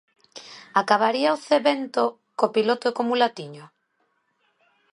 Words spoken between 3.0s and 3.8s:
mulatiño?